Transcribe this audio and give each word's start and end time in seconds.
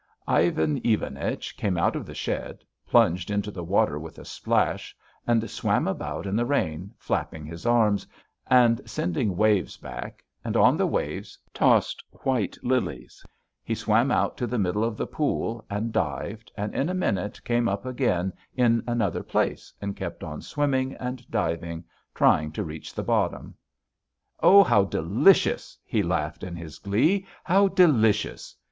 Ivan 0.27 0.81
Ivanich 0.83 1.55
came 1.57 1.77
out 1.77 1.95
of 1.95 2.07
the 2.07 2.15
shed, 2.15 2.63
plunged 2.87 3.29
into 3.29 3.51
the 3.51 3.63
water 3.63 3.99
with 3.99 4.17
a 4.17 4.25
splash, 4.25 4.97
and 5.27 5.47
swam 5.47 5.87
about 5.87 6.25
in 6.25 6.35
the 6.35 6.43
rain, 6.47 6.91
flapping 6.97 7.45
his 7.45 7.67
arms, 7.67 8.07
and 8.47 8.81
sending 8.89 9.37
waves 9.37 9.77
back, 9.77 10.23
and 10.43 10.57
on 10.57 10.75
the 10.75 10.87
waves 10.87 11.37
tossed 11.53 12.03
white 12.23 12.57
lilies; 12.63 13.23
he 13.63 13.75
swam 13.75 14.09
out 14.09 14.37
to 14.37 14.47
the 14.47 14.57
middle 14.57 14.83
of 14.83 14.97
the 14.97 15.05
pool 15.05 15.63
and 15.69 15.93
dived, 15.93 16.51
and 16.57 16.73
in 16.73 16.89
a 16.89 16.95
minute 16.95 17.39
came 17.45 17.69
up 17.69 17.85
again 17.85 18.33
in 18.55 18.83
another 18.87 19.21
place 19.21 19.71
and 19.79 19.95
kept 19.95 20.23
on 20.23 20.41
swimming 20.41 20.95
and 20.95 21.29
diving, 21.29 21.83
trying 22.15 22.51
to 22.51 22.63
reach 22.63 22.91
the 22.95 23.03
bottom. 23.03 23.53
"Ah! 24.41 24.63
how 24.63 24.83
delicious!" 24.83 25.77
he 25.85 26.01
shouted 26.01 26.41
in 26.41 26.55
his 26.55 26.79
glee. 26.79 27.27
"How 27.43 27.67
delicious!" 27.67 28.55